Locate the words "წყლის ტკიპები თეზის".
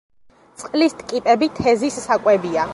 0.61-2.03